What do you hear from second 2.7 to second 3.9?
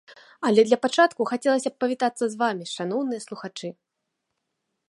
шаноўныя слухачы!